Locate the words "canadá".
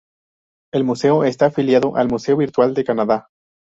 2.83-3.27